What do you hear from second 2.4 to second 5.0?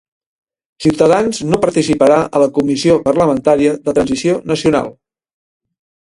la comissió parlamentària de transició nacional.